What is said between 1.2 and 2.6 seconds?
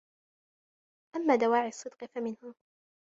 دَوَاعِي الصِّدْقِ فَمِنْهَا